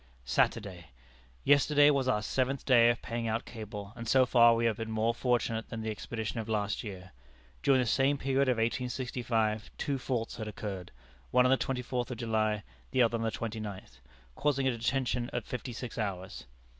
[0.25, 0.87] "Saturday.
[1.43, 4.89] Yesterday was our seventh day of paying out cable, and so far we have been
[4.89, 7.11] more fortunate than the expedition of last year.
[7.61, 10.91] During the same period of 1865, two faults had occurred
[11.29, 13.99] one on the twenty fourth July, the other on the twenty ninth
[14.33, 16.47] causing a detention of fifty six hours.